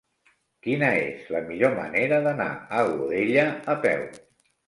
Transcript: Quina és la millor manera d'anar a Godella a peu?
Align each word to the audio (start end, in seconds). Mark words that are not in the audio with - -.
Quina 0.67 0.87
és 1.01 1.27
la 1.33 1.41
millor 1.49 1.75
manera 1.81 2.19
d'anar 2.27 2.49
a 2.79 2.85
Godella 2.87 3.47
a 3.75 3.77
peu? 3.87 4.05